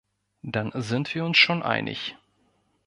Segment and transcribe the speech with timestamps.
[0.41, 2.17] Dann sind wir uns schon einig.